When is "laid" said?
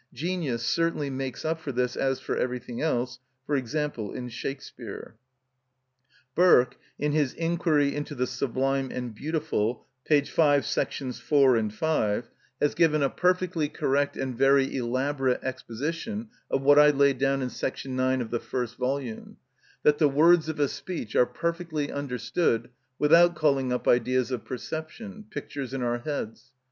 16.89-17.19